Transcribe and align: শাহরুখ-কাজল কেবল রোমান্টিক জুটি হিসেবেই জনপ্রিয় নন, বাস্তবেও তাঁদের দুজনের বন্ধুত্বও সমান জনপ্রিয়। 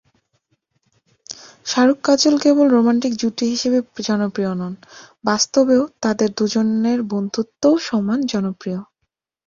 শাহরুখ-কাজল 1.65 2.35
কেবল 2.43 2.65
রোমান্টিক 2.69 3.13
জুটি 3.15 3.45
হিসেবেই 3.45 3.83
জনপ্রিয় 4.07 4.51
নন, 4.55 4.73
বাস্তবেও 5.23 5.83
তাঁদের 6.01 6.29
দুজনের 6.37 6.99
বন্ধুত্বও 7.11 7.75
সমান 7.87 8.19
জনপ্রিয়। 8.25 8.79